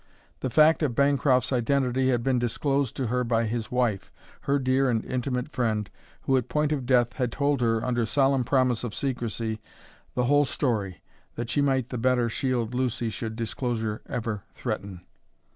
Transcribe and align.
The 0.39 0.49
fact 0.49 0.81
of 0.81 0.95
Bancroft's 0.95 1.53
identity 1.53 2.09
had 2.09 2.23
been 2.23 2.39
disclosed 2.39 2.95
to 2.95 3.05
her 3.05 3.23
by 3.23 3.43
his 3.43 3.69
wife, 3.71 4.11
her 4.41 4.57
dear 4.57 4.89
and 4.89 5.05
intimate 5.05 5.51
friend, 5.51 5.87
who, 6.23 6.35
at 6.37 6.49
point 6.49 6.71
of 6.71 6.87
death, 6.87 7.13
had 7.13 7.31
told 7.31 7.61
her, 7.61 7.85
under 7.85 8.07
solemn 8.07 8.43
promise 8.43 8.83
of 8.83 8.95
secrecy, 8.95 9.61
the 10.15 10.23
whole 10.25 10.45
story, 10.45 11.03
that 11.35 11.51
she 11.51 11.61
might 11.61 11.89
the 11.89 11.99
better 11.99 12.29
shield 12.29 12.73
Lucy 12.73 13.11
should 13.11 13.35
disclosure 13.35 14.01
ever 14.09 14.41
threaten. 14.55 15.01